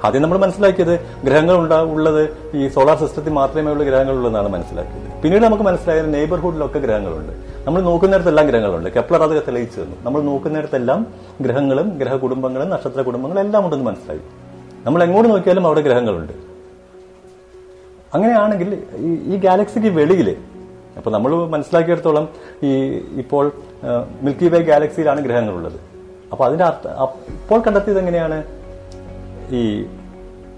ആദ്യം 0.04 0.22
നമ്മൾ 0.22 0.38
മനസ്സിലാക്കിയത് 0.38 1.00
ഗ്രഹങ്ങൾ 1.24 1.74
ഉള്ളത് 1.82 2.38
ഈ 2.54 2.68
സോളാർ 2.68 2.98
സിസ്റ്റത്തിൽ 2.98 3.32
മാത്രമേ 3.32 3.72
ഉള്ള 3.72 3.84
ഗ്രഹങ്ങൾ 3.84 4.12
ഉള്ളതെന്നാണ് 4.12 4.48
മനസ്സിലാക്കിയത്. 4.48 5.11
പിന്നീട് 5.22 5.42
നമുക്ക് 5.44 5.62
മനസ്സിലായത് 5.62 6.14
നെയ്ബർഹുഡിലൊക്കെ 6.14 6.78
ഗ്രഹങ്ങളുണ്ട്. 6.78 7.32
നമ്മൾ 7.66 7.80
നോക്കുന്നിടത്തെല്ലാം 7.82 8.46
ഗ്രഹങ്ങളുണ്ട്. 8.46 8.90
കെപ്ലർ 8.90 9.22
അതൊക്കെ 9.22 9.42
തെളിയിച്ചു 9.46 9.80
തന്നു. 9.80 9.96
നമ്മൾ 10.02 10.22
നോക്കുന്നിടത്തെല്ലാം 10.22 11.06
ഗ്രഹങ്ങളും 11.40 11.98
ഗ്രഹ 11.98 12.14
കുടുംബങ്ങളും 12.14 12.70
നക്ഷത്ര 12.70 13.02
കുടുംബങ്ങളും 13.02 13.40
എല്ലാം 13.40 13.64
ഉണ്ടെന്ന് 13.64 13.86
മനസ്സിലായി. 13.86 14.20
നമ്മൾ 14.86 15.02
എങ്ങോട്ട് 15.02 15.30
നോക്കിയാലും 15.30 15.66
അവിടെ 15.66 15.80
ഗ്രഹങ്ങളുണ്ട്. 15.80 16.32
അങ്ങനെയാണെങ്കിൽ 18.14 18.82
ഈ 18.96 19.10
ഈ 19.34 19.36
ഗാലക്സിക്ക് 19.38 19.86
വെളിയിൽ 19.86 20.36
അപ്പൊ 20.96 21.10
നമ്മൾ 21.10 21.34
മനസ്സിലാക്കിയെടുത്തോളം 21.46 22.28
ഈ 22.62 22.72
ഇപ്പോൾ 23.22 23.52
മിൽക്കി 24.22 24.48
വേ 24.48 24.60
ഗാലക്സിയിലാണ് 24.60 25.20
ഗ്രഹങ്ങളുള്ളത്. 25.20 25.78
അപ്പൊ 26.32 26.44
അതിന്റെ 26.46 26.64
അർത്ഥം 26.64 27.04
ഇപ്പോൾ 27.32 27.60
കണ്ടെത്തിയത് 27.60 27.98
എങ്ങനെയാണ്? 27.98 28.44
ഈ 29.50 29.84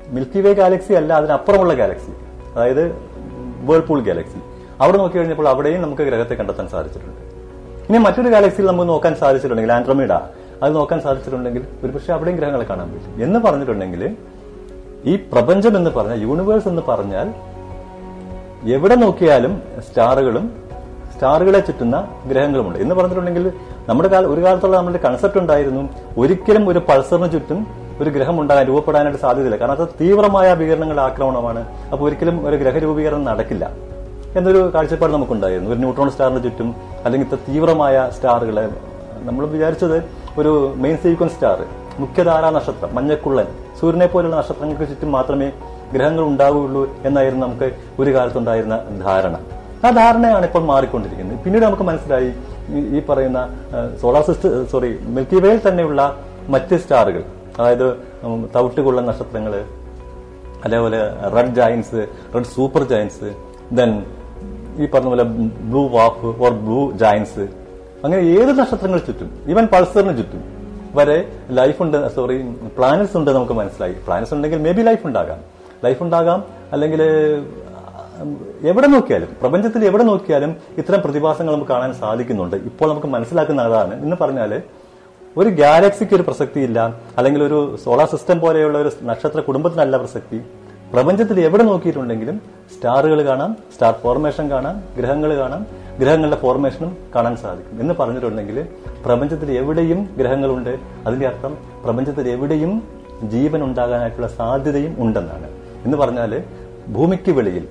മിൽക്കി 0.09 0.41
വേ 0.41 0.53
ഗാലക്സി 0.53 0.93
അല്ല 0.93 1.13
അതിനപ്പുറമുള്ള 1.13 1.75
ഗാലക്സി. 1.75 2.13
അതായത് 2.55 2.85
വേൾപൂൾ 3.69 4.01
ഗാലക്സി. 4.01 4.54
അവിടെ 4.81 4.97
നോക്കി 4.99 5.17
കഴിഞ്ഞപ്പോൾ 5.17 5.49
അവിടെയും 5.49 5.83
നമുക്ക് 5.83 6.03
ഗ്രഹത്തെ 6.03 6.35
കണ്ടെത്താൻ 6.35 6.69
സാധിച്ചിട്ടുണ്ട്. 6.69 7.21
ഇനി 7.89 7.99
മറ്റൊരു 7.99 8.29
ഗാലക്സിയിൽ 8.29 8.67
നമുക്ക് 8.67 8.89
നോക്കാൻ 8.89 9.15
സാധിച്ചിട്ടുണ്ടെങ്കിൽ 9.15 9.75
ആൻഡ്രോമിഡ. 9.75 10.13
അത് 10.63 10.75
നോക്കാൻ 10.75 11.01
സാധിച്ചിട്ടുണ്ടെങ്കിൽ 11.01 11.67
ഒരുപക്ഷെ 11.85 12.13
അവിടെയും 12.13 12.37
ഗ്രഹങ്ങളെ 12.37 12.65
കാണാൻ 12.65 12.93
പറ്റും. 12.93 13.23
എന്ന് 13.23 13.41
പറഞ്ഞിട്ടുണ്ടെങ്കിൽ 13.41 14.17
ഈ 15.05 15.17
പ്രപഞ്ചം 15.17 15.77
എന്ന് 15.77 15.91
പറഞ്ഞാൽ 15.91 16.23
യൂണിവേഴ്സ് 16.23 16.69
എന്ന് 16.69 16.83
പറഞ്ഞാൽ 16.89 17.35
എവിടെ 18.73 18.95
നോക്കിയാലും 18.95 19.63
സ്റ്റാറുകളും 19.89 20.65
സ്റ്റാറുകളെ 21.13 21.61
ചുറ്റുന്ന 21.61 22.09
ഗ്രഹങ്ങളുമുണ്ട്. 22.27 22.79
എന്ന് 22.79 22.95
പറഞ്ഞിട്ടുണ്ടെങ്കിൽ 22.95 23.53
നമ്മുടെ 23.89 24.09
കാല 24.09 24.27
ഒരു 24.27 24.41
കാലത്തുള്ള 24.41 24.77
നമ്മുടെ 24.77 24.99
കൺസെപ്റ്റ് 24.99 25.41
ഉണ്ടായിരുന്നു 25.41 25.89
ഒരിക്കലും 26.19 26.69
ഒരു 26.69 26.79
പൾസറിന് 26.79 27.33
ചുറ്റും 27.33 27.67
ഒരു 28.01 28.11
ഗ്രഹം 28.11 28.41
ഉണ്ടാകാൻ 28.41 28.67
രൂപപ്പെടാനായിട്ട് 28.67 29.21
സാധ്യതയില്ല. 29.21 29.57
കാരണം 29.57 29.83
അത് 29.83 29.89
തീവ്രമായ 30.01 30.55
വികരണങ്ങളുടെ 30.55 31.03
ആക്രമണമാണ്. 31.03 31.69
അപ്പോൾ 31.93 32.05
ഒരിക്കലും 32.05 32.49
ഒരു 32.49 32.57
ഗ്രഹ 32.57 32.79
രൂപീകരണം 32.79 33.25
നടക്കില്ല. 33.25 33.94
എന്നൊരു 34.37 34.71
കാഴ്ചപ്പാട് 34.75 35.13
നമുക്കുണ്ടായിരുന്നു. 35.13 35.71
ഒരു 35.71 35.79
ന്യൂട്രോൺ 35.79 36.11
സ്റ്റാറിന് 36.11 36.43
ചുറ്റും 36.43 36.77
അല്ലെങ്കിൽ 37.05 37.29
ഇത്ര 37.29 37.53
തീവ്രമായ 37.53 38.11
സ്റ്റാറുകളെ 38.17 38.69
നമ്മൾ 39.19 39.47
വിചാരിച്ചത് 39.47 40.05
ഒരു 40.39 40.73
മെയിൻ 40.77 40.97
സീക്വൻസ് 40.97 41.35
സ്റ്റാർ 41.35 41.65
മുഖ്യധാരാ 41.99 42.51
നക്ഷത്രം 42.51 42.95
മഞ്ഞക്കുള്ളൻ 42.95 43.47
സൂര്യനെ 43.81 44.07
പോലുള്ള 44.07 44.37
നക്ഷത്രങ്ങൾക്ക് 44.37 44.89
ചുറ്റും 44.91 45.13
മാത്രമേ 45.13 45.53
ഗ്രഹങ്ങൾ 45.93 46.25
ഉണ്ടാവുകയുള്ളൂ 46.25 46.97
എന്നായിരുന്നു 47.05 47.47
നമുക്ക് 47.47 47.71
ഒരു 47.99 48.15
കാലത്തുണ്ടായിരുന്ന 48.15 48.77
ധാരണ. 49.03 49.39
ആ 49.87 49.91
ധാരണയാണ് 49.91 50.47
ഇപ്പോൾ 50.47 50.63
മാറിക്കൊണ്ടിരിക്കുന്നത്. 50.63 51.39
പിന്നീട് 51.39 51.65
നമുക്ക് 51.65 51.83
മനസ്സിലായി 51.83 52.33
ഈ- 52.97 53.03
പറയുന്ന 53.09 53.49
സോളാർ 54.03 54.23
സിസ്റ്റം 54.23 54.67
സോറി 54.67 54.99
മിൽക്കി 55.01 55.41
വേയിൽ 55.41 55.61
തന്നെയുള്ള 55.69 56.17
മറ്റ് 56.49 56.77
സ്റ്റാറുകൾ 56.77 57.23
അതായത് 57.59 57.95
തവിട്ടുകൊള്ള 58.55 59.01
നക്ഷത്രങ്ങൾ 59.01 59.65
അതേപോലെ 60.65 60.99
red 61.29 61.55
giants 61.55 62.09
red 62.35 62.45
super 62.45 62.83
giants 62.83 63.35
then 63.73 64.05
ഈ 64.81 64.87
പറഞ്ഞ 64.93 65.09
പോലെ 65.13 65.27
ബ്ലൂ 65.71 65.83
വാഫ് 65.97 66.31
ഓർ 66.45 66.53
ബ്ലൂ 66.65 66.81
ജയൻസ് 67.03 67.45
അങ്ങനെ 68.05 68.23
ഏത് 68.37 68.53
നക്ഷത്രങ്ങൾ 68.61 69.01
ചുറ്റും 69.09 69.31
ഈവൻ 69.53 69.65
പൾസറിന് 69.75 70.15
ചുറ്റും 70.21 70.43
വരെ 70.99 71.19
ലൈഫ് 71.59 71.81
ഉണ്ട് 71.85 71.99
സോറി 72.17 72.37
പ്ലാനറ്റ്സ് 72.79 73.17
ഉണ്ട് 73.19 73.31
നമുക്ക് 73.37 73.55
മനസ്സിലായി. 73.61 73.95
പ്ലാനറ്റ്സ് 74.07 74.35
ഉണ്ടെങ്കിൽ 74.37 74.61
മേ 74.67 74.73
ബി 74.79 74.83
ലൈഫ് 74.89 75.05
ഉണ്ടാകാം. 75.09 75.41
ലൈഫ് 75.85 76.03
ഉണ്ടാകാം 76.07 76.41
അല്ലെങ്കിൽ 76.75 77.03
എവിടെ 78.71 78.89
നോക്കിയാലും 78.95 79.31
പ്രപഞ്ചത്തിൽ 79.41 79.83
എവിടെ 79.89 80.05
നോക്കിയാലും 80.11 80.51
ഇത്തരം 80.81 81.01
പ്രതിഭാസങ്ങൾ 81.05 81.53
നമുക്ക് 81.55 81.73
കാണാൻ 81.73 81.93
സാധിക്കുന്നുണ്ട്. 82.03 82.57
ഇപ്പോൾ 82.71 82.89
നമുക്ക് 82.93 83.09
മനസ്സിലാക്കുന്ന 83.15 83.63
അതാണ് 83.69 83.95
എന്ന് 84.05 84.17
പറഞ്ഞാൽ 84.21 84.53
ഒരു 85.41 85.51
ഗാലക്സിക്ക് 85.63 86.15
ഒരു 86.19 86.25
പ്രസക്തിയില്ല. 86.29 86.81
അല്ലെങ്കിൽ 87.19 87.41
ഒരു 87.49 87.59
സോളാർ 87.85 88.09
സിസ്റ്റം 88.13 88.39
പോലെയുള്ള 88.45 88.77
ഒരു 88.85 88.91
നക്ഷത്ര 89.11 89.41
കുടുംബത്തിനല്ല 89.49 89.97
പ്രസക്തി. 90.03 90.39
പ്രപഞ്ചത്തിൽ 90.95 91.41
എവിടെ 91.41 91.63
നോക്കിയിട്ടുണ്ടെങ്കിലും 91.63 92.37
സ്റ്റാറുകൾ 92.75 93.25
കാണാം 93.25 93.57
സ്റ്റാർ 93.73 93.95
ഫോർമേഷൻ 94.03 94.51
കാണാം 94.51 94.83
ഗ്രഹങ്ങൾ 94.97 95.31
കാണാം. 95.37 95.63
ഗ്രഹങ്ങളുടെ 96.01 96.37
ഫോർമേഷനും 96.43 96.97
കാണാൻ 97.15 97.37
സാധിക്കും. 97.37 97.81
എന്ന് 97.81 97.95
പറഞ്ഞിട്ടുണ്ടെങ്കിൽ 98.01 98.59
പ്രപഞ്ചത്തിൽ 99.05 99.51
എവിടെയും 99.59 100.11
ഗ്രഹങ്ങളുണ്ട്. 100.19 100.79
അതിന്റെ 101.07 101.27
അർത്ഥം 101.27 101.59
പ്രപഞ്ചത്തിൽ 101.85 102.29
എവിടെയും 102.29 102.83
ജീവൻ 103.33 103.65
ഉണ്ടാകാനായിട്ടുള്ള 103.65 104.29
സാധ്യതയും 104.29 104.95
ഉണ്ടെന്നാണ്. 104.99 105.49
എന്ന് 105.85 105.99
പറഞ്ഞാൽ 105.99 106.43
ഭൂമിക്ക് 106.89 107.31
വെളിയിൽ 107.31 107.67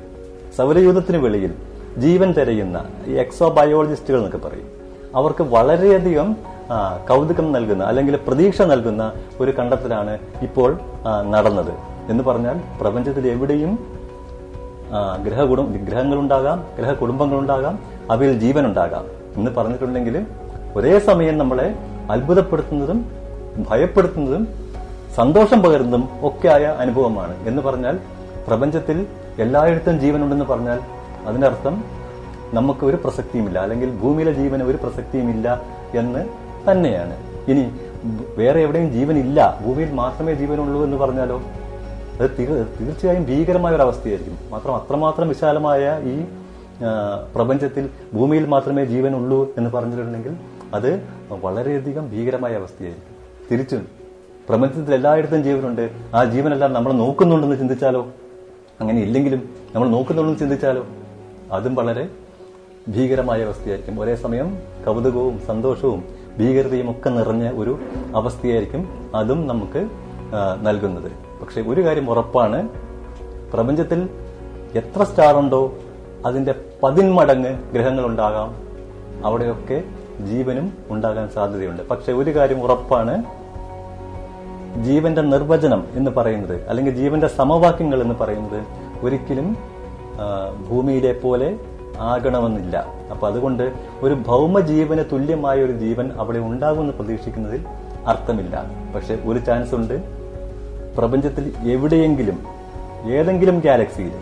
സൗരയൂഥത്തിന് 0.58 1.18
വെളിയിൽ 1.18 1.54
ജീവൻ 1.98 2.32
തിരയുന്ന 2.32 2.78
ഈ 3.08 3.16
എക്സോ 3.24 3.50
ബയോളജിസ്റ്റുകൾ 3.50 4.18
എന്നൊക്കെ 4.18 4.42
പറയും. 4.48 4.70
അവർക്ക് 5.16 5.44
വളരെയധികം 5.56 6.36
കൗതുകം 7.10 7.52
നൽകുന്ന 7.52 7.84
അല്ലെങ്കിൽ 7.84 8.16
പ്രതീക്ഷ 8.28 8.62
നൽകുന്ന 8.62 9.04
ഒരു 9.42 9.52
കണ്ടെത്തലാണ് 9.52 10.14
ഇപ്പോൾ 10.42 10.80
നടന്നത്. 11.34 11.93
എന്ന് 12.10 12.24
പറഞ്ഞാൽ 12.24 12.58
പ്രപഞ്ചത്തിൽ 12.80 13.28
എവിടെയും 13.28 13.74
ഗ്രഹകുടും 15.26 15.68
ഗ്രഹങ്ങളുണ്ടാകാം 15.88 16.64
ഗ്രഹ 16.78 16.92
കുടുംബങ്ങളുണ്ടാകാം 16.94 17.76
അവയിൽ 18.12 18.34
ജീവനുണ്ടാകാം 18.40 19.06
എന്ന് 19.38 19.52
പറഞ്ഞിട്ടുണ്ടെങ്കിൽ 19.52 20.16
ഒരേ 20.78 21.00
സമയം 21.10 21.36
നമ്മളെ 21.38 21.68
അത്ഭുതപ്പെടുത്തുന്നതും 22.14 23.00
ഭയപ്പെടുത്തുന്നതും 23.70 24.44
സന്തോഷം 25.16 25.60
പകരുന്നതും 25.64 26.04
ഒക്കെ 26.28 26.48
ആയ 26.48 26.66
അനുഭവമാണ് 26.84 27.34
എന്ന് 27.50 27.62
പറഞ്ഞാൽ 27.62 27.96
പ്രപഞ്ചത്തിൽ 28.48 28.98
എല്ലായിടത്തും 29.44 29.98
ജീവനുണ്ടെന്ന് 30.04 30.46
പറഞ്ഞാൽ 30.46 30.80
അതിനർത്ഥം 31.30 31.76
നമുക്ക് 32.58 32.84
ഒരു 32.90 32.98
പ്രസക്തിയുമില്ല 33.04 33.58
അല്ലെങ്കിൽ 33.66 33.90
ഭൂമിയിലെ 34.02 34.34
ജീവന് 34.40 34.64
ഒരു 34.64 34.78
പ്രസക്തിയുമില്ല 34.84 35.48
എന്ന് 36.02 36.22
തന്നെയാണ്. 36.68 37.16
ഇനി 37.52 37.64
വേറെ 38.38 38.60
എവിടെയും 38.66 38.90
ജീവനില്ല 38.96 39.40
ഭൂമിയിൽ 39.66 39.92
മാത്രമേ 40.02 40.34
ജീവനുള്ളൂ 40.42 40.80
എന്ന് 40.88 40.98
പറഞ്ഞാലോ? 40.98 41.38
അത് 42.20 42.30
തീർ- 42.40 42.80
തീർച്ചയായും 42.80 43.24
ഭീകരമായ 43.24 43.76
ഒരു 43.76 43.82
അവസ്ഥയായിരിക്കും 43.82 44.38
മാത്രം 44.50 44.76
അത്രമാത്രം 44.76 45.30
വിശാലമായ 45.30 46.02
ഈ 46.04 46.26
പ്രപഞ്ചത്തിൽ 47.36 47.90
ഭൂമിയിൽ 48.14 48.46
മാത്രമേ 48.46 48.86
ജീവനുള്ളൂ 48.86 49.54
എന്ന് 49.58 49.70
പറഞ്ഞിട്ടുണ്ടെങ്കിൽ 49.70 50.36
അത് 50.74 51.02
വളരെയധികം 51.30 52.10
ഭീകരമായ 52.10 52.54
അവസ്ഥയായിരിക്കും 52.56 53.14
തിരിച്ചും 53.52 53.88
പ്രപഞ്ചത്തിൽ 54.50 54.94
എല്ലായിടത്തും 54.94 55.44
ജീവനുണ്ട്. 55.44 55.90
ആ 56.16 56.26
ജീവനെല്ലാം 56.26 56.74
നമ്മൾ 56.74 56.94
നോക്കുന്നുണ്ടെന്ന് 56.94 57.58
ചിന്തിച്ചാലോ? 57.58 58.08
അങ്ങനെ 58.82 59.02
ഇല്ലെങ്കിലും 59.02 59.50
നമ്മൾ 59.76 59.88
നോക്കുന്നുണ്ടെന്ന് 59.90 60.40
ചിന്തിച്ചാലോ? 60.40 60.86
അതും 61.52 61.76
വളരെ 61.76 62.10
ഭീകരമായ 62.88 63.44
അവസ്ഥയായിരിക്കും 63.44 64.00
ഒരേ 64.00 64.16
സമയം 64.16 64.58
കൗതുകവും 64.86 65.40
സന്തോഷവും 65.48 66.04
ഭീകരതയും 66.40 66.92
ഒക്കെ 66.92 67.10
നിറഞ്ഞ 67.10 67.52
ഒരു 67.52 67.80
അവസ്ഥയായിരിക്കും 68.16 69.12
അതും 69.16 69.48
നമുക്ക് 69.48 69.88
നൽകുന്നത്. 70.64 71.12
പക്ഷെ 71.44 71.62
ഒരു 71.62 71.82
കാര്യം 71.86 72.10
ഉറപ്പാണ്. 72.10 72.70
പ്രപഞ്ചത്തിൽ 73.54 74.10
എത്ര 74.76 75.04
സ്റ്റാർ 75.04 75.38
ഉണ്ടോ 75.38 75.74
അതിന്റെ 76.26 76.54
പതിന്മടങ്ങ് 76.84 77.72
ഗ്രഹങ്ങൾ 77.74 78.06
ഉണ്ടാകാം 78.06 78.56
അവിടെയൊക്കെ 79.26 79.84
ജീവനും 80.26 80.74
ഉണ്ടാകാൻ 80.90 81.30
സാധ്യതയുണ്ട്. 81.30 81.90
പക്ഷെ 81.90 82.14
ഒരു 82.14 82.36
കാര്യം 82.36 82.64
ഉറപ്പാണ്. 82.64 83.24
ജീവന്റെ 84.84 85.22
നിർവചനം 85.22 85.88
എന്ന് 85.94 86.12
പറയുന്നത് 86.12 86.68
അല്ലെങ്കിൽ 86.70 86.96
ജീവന്റെ 86.96 87.28
സമവാക്യങ്ങൾ 87.28 88.02
എന്ന് 88.02 88.16
പറയുന്നത് 88.16 88.64
ഒരിക്കലും 89.06 89.58
ഭൂമിയിലെ 90.70 91.14
പോലെ 91.14 91.60
ആകണമെന്നില്ല. 92.00 92.86
അപ്പൊ 93.12 93.28
അതുകൊണ്ട് 93.28 93.74
ഒരു 94.02 94.14
ഭൗമജീവന് 94.14 95.04
തുല്യമായ 95.12 95.58
ഒരു 95.64 95.72
ജീവൻ 95.72 96.12
അവിടെ 96.12 96.40
ഉണ്ടാകുമെന്ന് 96.40 96.94
പ്രതീക്ഷിക്കുന്നതിൽ 96.94 97.66
അർത്ഥമില്ല. 98.08 98.56
പക്ഷെ 98.96 99.20
ഒരു 99.26 99.40
ചാൻസ് 99.40 99.76
ഉണ്ട്. 99.76 100.23
പ്രപഞ്ചത്തിൽ 100.98 101.46
എവിടെയെങ്കിലും 101.74 102.38
ഏതെങ്കിലും 103.12 103.60
ഗാലക്സിയിൽ 103.60 104.14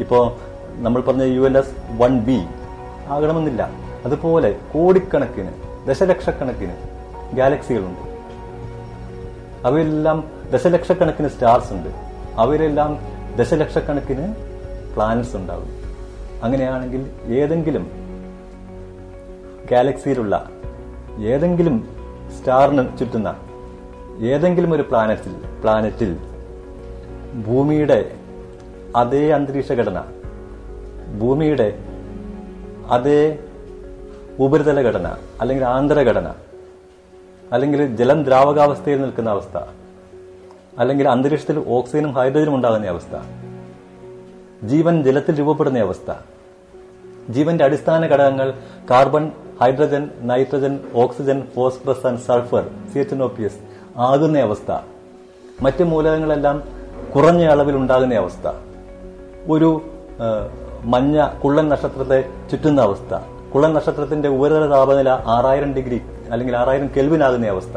ഇപ്പോൾ 0.00 0.22
നമ്മൾ 0.82 1.00
പറഞ്ഞ 1.00 1.22
U 1.22 1.40
L 1.40 1.58
S 1.58 1.74
one 2.00 2.12
B 2.26 2.38
ആകണമെന്നില്ല. 3.08 3.62
അതുപോലെ 4.06 4.50
കോടിക്കണക്കിന് 4.72 5.52
ദശലക്ഷക്കണക്കിന് 5.88 6.74
ഗാലക്സികളുണ്ട് 7.36 8.04
അവയിലെല്ലാം 9.66 10.18
ദശലക്ഷക്കണക്കിന് 10.52 11.28
സ്റ്റാർസ് 11.28 11.72
ഉണ്ട്. 11.72 11.90
അവയിലെല്ലാം 12.38 12.98
ദശലക്ഷക്കണക്കിന് 13.38 14.26
പ്ലാനറ്റ്സ് 14.94 15.36
ഉണ്ടാവും 15.36 15.70
അങ്ങനെയാണെങ്കിൽ 16.42 17.02
ഏതെങ്കിലും 17.40 17.84
ഗാലക്സിയിലുള്ള 19.70 20.34
ഏതെങ്കിലും 21.32 21.76
സ്റ്റാറിന് 22.36 22.98
ചുറ്റുന്ന 22.98 23.30
ഏതെങ്കിലും 24.20 24.72
ഒരു 24.72 24.82
പ്ലാനറ്റിൽ 24.82 25.34
പ്ലാനറ്റിൽ 25.62 26.10
ഭൂമിയുടെ 27.46 28.00
അതേ 28.96 29.30
അന്തരീക്ഷ 29.30 29.72
ഘടന 29.72 29.98
ഭൂമിയുടെ 31.18 31.68
അതേ 32.90 33.20
ഉപരിതല 34.38 34.80
ഘടന 34.80 35.06
അല്ലെങ്കിൽ 35.40 35.64
ആന്തരഘടന 35.64 36.28
അല്ലെങ്കിൽ 37.52 37.96
ജലം 37.96 38.24
ദ്രാവകാവസ്ഥയിൽ 38.24 39.00
നിൽക്കുന്ന 39.00 39.30
അവസ്ഥ 39.30 39.56
അല്ലെങ്കിൽ 40.78 41.08
അന്തരീക്ഷത്തിൽ 41.08 41.58
ഓക്സിജനും 41.68 42.12
ഹൈഡ്രജനും 42.12 42.54
ഉണ്ടാകുന്ന 42.54 42.86
അവസ്ഥ 42.86 43.16
ജീവൻ 44.62 45.02
ജലത്തിൽ 45.02 45.38
രൂപപ്പെടുന്ന 45.38 45.78
അവസ്ഥ 45.78 46.10
ജീവന്റെ 47.30 47.64
അടിസ്ഥാന 47.64 48.04
ഘടകങ്ങൾ 48.04 48.48
carbon 48.90 49.24
hydrogen 49.60 50.10
nitrogen 50.22 50.80
oxygen 50.94 51.42
phosphorus 51.54 52.06
and 52.06 52.18
sulphur 52.18 52.64
C 52.92 52.98
H 52.98 53.14
N 53.14 53.22
O 53.22 53.28
P 53.28 53.42
S 53.42 53.60
ആകുന്ന 53.96 54.38
അവസ്ഥ. 54.38 54.72
മറ്റ് 55.60 55.84
മൂലകങ്ങളെല്ലാം 55.84 56.62
കുറഞ്ഞ 57.14 57.44
അളവിൽ 57.44 57.76
ഉണ്ടാകുന്ന 57.76 58.14
അവസ്ഥ. 58.14 58.48
ഒരു 59.50 59.82
മഞ്ഞ 60.84 61.28
കുള്ളൻ 61.44 61.68
നക്ഷത്രത്തെ 61.68 62.24
ചുറ്റുന്ന 62.50 62.80
അവസ്ഥ. 62.80 63.14
കുള്ളൻ 63.54 63.74
നക്ഷത്രത്തിന്റെ 63.74 64.28
ഉപരിതല 64.28 64.66
താപനില 64.70 65.08
ആറായിരം 65.08 65.74
ഡിഗ്രി 65.74 66.00
അല്ലെങ്കിൽ 66.30 66.56
ആറായിരം 66.56 66.90
കെൽവിൻ 66.96 67.22
ആകുന്ന 67.22 67.48
അവസ്ഥ. 67.48 67.76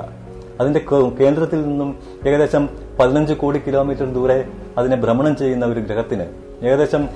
അതിന്റെ 0.60 0.81
കേന്ദ്രത്തിൽ 1.22 1.62
നിന്നും 1.67 2.00
ഏകദേശം 2.27 2.69
പതിനഞ്ച് 3.00 3.34
കോടി 3.34 3.62
കിലോമീറ്റർ 3.67 4.13
ദൂരെ 4.13 4.48
അതിനെ 4.77 4.95
ഭ്രമണം 4.95 5.36
ചെയ്യുന്ന 5.36 5.65
ഒരു 5.65 5.79
ഗ്രഹത്തിന് 5.79 6.25
ഏകദേശം 6.65 7.10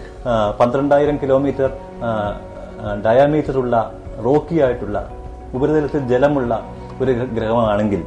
പന്ത്രണ്ടായിരം 0.60 1.18
കിലോമീറ്റർ 1.18 1.70
ഡയാമീറ്ററുള്ള 3.06 3.94
റോക്കി 4.26 4.62
ആയിട്ടുള്ള 4.62 5.10
ഉപരിതലത്തിൽ 5.54 6.08
ജലമുള്ള 6.08 6.64
ഒരു 7.02 7.12
ഗ്രഹമാണെങ്കിൽ 7.12 8.04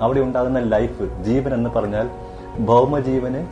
അവിടെ 0.00 0.20
ഉണ്ടാകുന്ന 0.20 0.58
ലൈഫ് 0.58 1.22
ജീവൻ 1.22 1.54
എന്ന് 1.54 1.70
പറഞ്ഞാൽ 1.70 2.10
ഭൗമജീവന് 2.58 3.46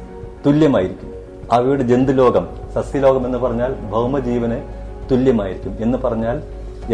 തുല്യമായിരിക്കും. 0.47 1.12
അവയുടെ 1.53 1.83
ജന്തുലോകം 1.83 2.49
സസ്യലോകം 2.75 3.26
എന്ന് 3.26 3.38
പറഞ്ഞാൽ 3.38 3.75
ഭൗമജീവന് 3.91 4.61
തുല്യമായിരിക്കും 5.11 5.76
എന്ന് 5.81 5.99
പറഞ്ഞാൽ 5.99 6.43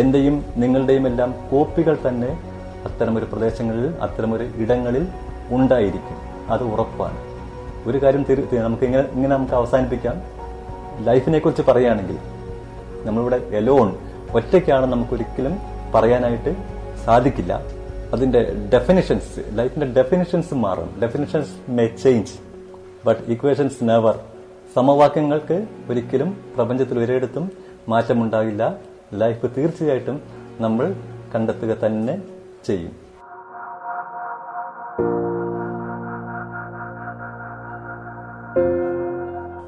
എന്റെയും 0.00 0.44
നിങ്ങളുടെയും 0.56 1.06
എല്ലാം 1.06 1.34
കോപ്പികൾ 1.52 1.98
തന്നെ 2.08 2.40
അത്തരമൊരു 2.84 3.24
പ്രദേശങ്ങളിൽ 3.24 3.94
അത്തരമൊരു 4.02 4.46
ഇടങ്ങളിൽ 4.56 5.06
ഉണ്ടായിരിക്കും. 5.50 6.16
അത് 6.52 6.62
ഉറപ്പാണ്. 6.62 7.16
ഒരു 7.88 8.02
കാര്യം 8.02 8.24
നമുക്ക് 8.54 8.84
ഇങ്ങനെ 8.84 9.04
ഇങ്ങനെ 9.12 9.36
നമുക്ക് 9.36 9.52
അവസാനിപ്പിക്കാം. 9.52 10.22
ലൈഫിനെ 11.04 11.38
കുറിച്ച് 11.38 11.62
പറയുകയാണെങ്കിൽ 11.62 12.16
നമ്മളിവിടെ 13.04 13.40
എലോൺ 13.50 13.96
ഒറ്റയ്ക്കാണ് 14.34 14.86
നമുക്കൊരിക്കലും 14.86 15.58
പറയാനായിട്ട് 15.94 16.56
സാധിക്കില്ല. 17.04 17.81
അതിന്റെ 18.14 18.68
ഡെഫിനിഷൻസ് 18.72 19.44
ലൈഫിന്റെ 19.52 19.86
ഡെഫിനിഷൻസ് 20.02 20.54
മാറും. 20.54 21.00
Definitions 21.02 21.70
may 21.70 21.86
change 21.86 22.32
but 23.06 23.22
equations 23.22 23.76
never 23.82 24.20
സമവാക്യങ്ങൾക്ക് 24.74 25.66
ഒരിക്കലും 25.90 26.52
പ്രപഞ്ചത്തിൽ 26.56 26.98
ഒരിടത്തും 26.98 27.52
മാറ്റമുണ്ടാകില്ല. 27.88 28.74
ലൈഫ് 29.14 29.46
തീർച്ചയായിട്ടും 29.56 30.22
നമ്മൾ 30.60 30.94
കണ്ടെത്തുക 31.34 31.76
തന്നെ 31.86 32.22
ചെയ്യും. 32.66 32.92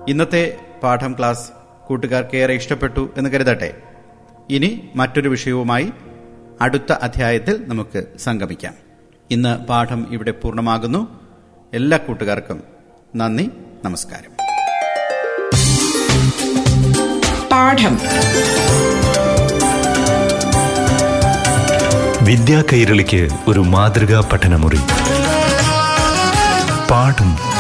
ഇന്നത്തെ 0.09 0.57
പാഠം 0.83 1.15
ക്ലാസ് 1.19 1.53
കൂട്ടുകാർക്ക് 1.87 2.37
ഏറെ 2.37 2.55
ഇഷ്ടപ്പെട്ടു 2.55 3.09
എന്ന് 3.17 3.31
കരുതട്ടെ. 3.31 3.75
ഇനി 4.51 4.89
മറ്റൊരു 4.97 5.29
വിഷയവുമായി 5.29 5.93
അടുത്ത 6.61 6.93
അധ്യായത്തിൽ 6.93 7.65
നമുക്ക് 7.67 8.05
സംഗമിക്കാം. 8.19 8.75
ഇന്ന് 9.31 9.59
പാഠം 9.67 10.07
ഇവിടെ 10.11 10.31
പൂർണമാകുന്നു. 10.31 11.09
എല്ലാ 11.75 11.99
കൂട്ടുകാർക്കും 11.99 12.63
നന്ദി 13.17 13.51
നമസ്കാരം. 13.85 14.31
പാഠം. 17.53 17.99
വിദ്യാ 22.25 22.63
കൈരളിക്ക് 22.73 23.29
ഒരു 23.49 23.61
മാതൃകാ 23.61 24.21
പഠനമുറി. 24.33 24.79
പാഠം 26.91 27.54